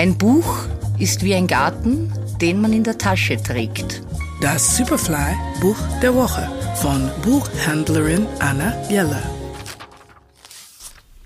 Ein 0.00 0.16
Buch 0.16 0.64
ist 0.98 1.22
wie 1.22 1.34
ein 1.34 1.46
Garten, 1.46 2.10
den 2.40 2.58
man 2.62 2.72
in 2.72 2.84
der 2.84 2.96
Tasche 2.96 3.36
trägt. 3.36 4.02
Das 4.40 4.78
Superfly 4.78 5.36
Buch 5.60 5.76
der 6.00 6.14
Woche 6.14 6.50
von 6.76 7.10
Buchhändlerin 7.20 8.26
Anna 8.38 8.72
Jeller. 8.88 9.22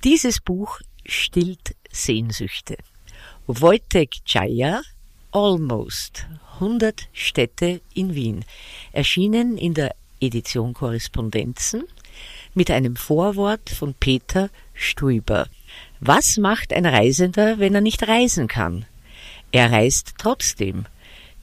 Dieses 0.03 0.41
Buch 0.41 0.81
stillt 1.07 1.77
Sehnsüchte. 1.93 2.77
Wojtek 3.47 4.11
Jaya, 4.27 4.83
Almost, 5.31 6.27
100 6.55 7.07
Städte 7.13 7.81
in 7.95 8.17
Wien, 8.17 8.45
erschienen 8.91 9.57
in 9.57 9.75
der 9.75 9.95
Edition 10.21 10.75
Korrespondenzen 10.75 11.85
mit 12.55 12.73
einem 12.73 12.97
Vorwort 12.97 13.71
von 13.71 13.95
Peter 13.95 14.51
Stuiber. 14.73 15.47
Was 16.01 16.37
macht 16.37 16.73
ein 16.73 16.87
Reisender, 16.87 17.59
wenn 17.59 17.75
er 17.75 17.81
nicht 17.81 18.07
reisen 18.07 18.49
kann? 18.49 18.85
Er 19.53 19.71
reist 19.71 20.15
trotzdem. 20.19 20.87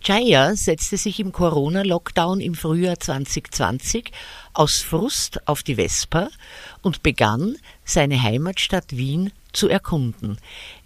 Jaya 0.03 0.55
setzte 0.55 0.97
sich 0.97 1.19
im 1.19 1.31
Corona-Lockdown 1.31 2.41
im 2.41 2.55
Frühjahr 2.55 2.99
2020 2.99 4.11
aus 4.53 4.81
Frust 4.81 5.47
auf 5.47 5.61
die 5.61 5.75
Vespa 5.75 6.29
und 6.81 7.03
begann, 7.03 7.55
seine 7.85 8.21
Heimatstadt 8.21 8.97
Wien 8.97 9.31
zu 9.53 9.69
erkunden. 9.69 10.37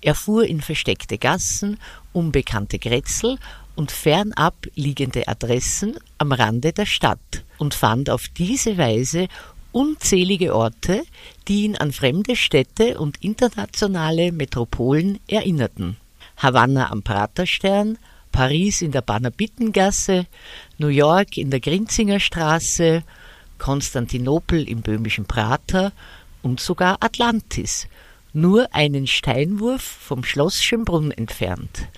Er 0.02 0.16
fuhr 0.16 0.46
in 0.46 0.60
versteckte 0.60 1.18
Gassen, 1.18 1.80
unbekannte 2.12 2.78
Grätzel 2.78 3.38
und 3.76 3.92
fernab 3.92 4.56
liegende 4.76 5.28
Adressen 5.28 5.98
am 6.18 6.34
Rande 6.34 6.74
der 6.74 6.86
Stadt 6.86 7.44
und 7.58 7.74
fand 7.74 8.10
auf 8.10 8.28
diese 8.28 8.78
Weise 8.78 9.28
unzählige 9.76 10.56
Orte, 10.56 11.04
die 11.50 11.66
ihn 11.66 11.76
an 11.76 11.92
fremde 11.92 12.38
Städte 12.38 12.98
und 12.98 13.22
internationale 13.22 14.32
Metropolen 14.32 15.20
erinnerten. 15.28 15.98
Havanna 16.38 16.92
am 16.92 17.04
Praterstern, 17.04 17.98
Paris 18.32 18.82
in 18.82 18.94
der 18.94 19.02
Banabittengasse, 19.02 20.28
New 20.78 20.88
York 20.88 21.38
in 21.38 21.52
der 21.52 21.60
Grinzinger 21.60 22.22
Straße, 22.22 23.04
Konstantinopel 23.58 24.68
im 24.68 24.82
böhmischen 24.82 25.26
Prater 25.26 25.92
und 26.42 26.62
sogar 26.62 26.96
Atlantis, 27.02 27.88
nur 28.32 28.74
einen 28.74 29.08
Steinwurf 29.08 29.82
vom 29.82 30.24
Schloss 30.24 30.64
Schönbrunn 30.64 31.12
entfernt. 31.12 31.90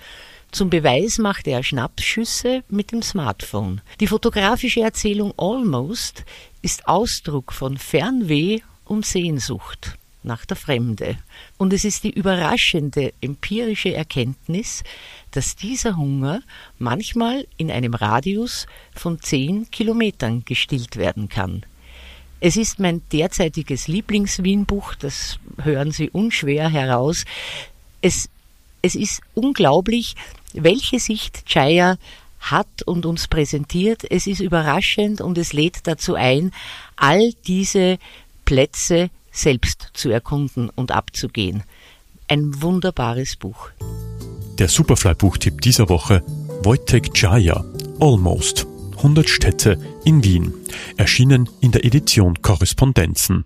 Zum 0.50 0.70
Beweis 0.70 1.18
machte 1.18 1.50
er 1.50 1.62
Schnappschüsse 1.62 2.64
mit 2.68 2.92
dem 2.92 3.02
Smartphone. 3.02 3.82
Die 4.00 4.06
fotografische 4.06 4.80
Erzählung 4.80 5.34
Almost 5.36 6.24
ist 6.62 6.88
Ausdruck 6.88 7.52
von 7.52 7.76
Fernweh 7.76 8.60
und 8.84 9.04
Sehnsucht 9.04 9.98
nach 10.22 10.46
der 10.46 10.56
Fremde. 10.56 11.18
Und 11.58 11.72
es 11.72 11.84
ist 11.84 12.04
die 12.04 12.10
überraschende 12.10 13.12
empirische 13.20 13.92
Erkenntnis, 13.94 14.82
dass 15.32 15.56
dieser 15.56 15.96
Hunger 15.96 16.42
manchmal 16.78 17.46
in 17.56 17.70
einem 17.70 17.94
Radius 17.94 18.66
von 18.94 19.20
zehn 19.20 19.70
Kilometern 19.70 20.44
gestillt 20.44 20.96
werden 20.96 21.28
kann. 21.28 21.64
Es 22.40 22.56
ist 22.56 22.78
mein 22.78 23.02
derzeitiges 23.12 23.88
Lieblings-Wien-Buch, 23.88 24.94
das 24.94 25.38
hören 25.62 25.90
Sie 25.90 26.08
unschwer 26.08 26.68
heraus. 26.68 27.24
Es, 28.00 28.28
es 28.82 28.94
ist 28.94 29.20
unglaublich, 29.34 30.14
welche 30.52 30.98
Sicht 30.98 31.44
Chaya 31.46 31.96
hat 32.40 32.82
und 32.84 33.06
uns 33.06 33.28
präsentiert. 33.28 34.02
Es 34.10 34.26
ist 34.26 34.40
überraschend 34.40 35.20
und 35.20 35.38
es 35.38 35.52
lädt 35.52 35.86
dazu 35.86 36.14
ein, 36.14 36.52
all 36.96 37.32
diese 37.46 37.98
Plätze 38.44 39.10
selbst 39.30 39.90
zu 39.94 40.10
erkunden 40.10 40.70
und 40.70 40.92
abzugehen. 40.92 41.62
Ein 42.28 42.60
wunderbares 42.62 43.36
Buch. 43.36 43.70
Der 44.58 44.68
Superfly-Buchtipp 44.68 45.60
dieser 45.60 45.88
Woche 45.88 46.22
Wojtek 46.62 47.10
Jaya, 47.14 47.64
Almost. 48.00 48.66
100 48.96 49.28
Städte 49.28 49.80
in 50.04 50.24
Wien. 50.24 50.52
Erschienen 50.96 51.48
in 51.60 51.70
der 51.70 51.84
Edition 51.84 52.42
Korrespondenzen. 52.42 53.44